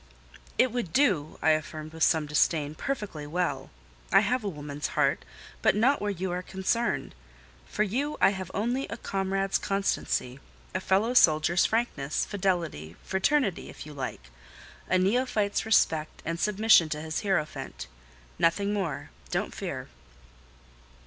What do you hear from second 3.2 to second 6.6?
well. I have a woman's heart, but not where you are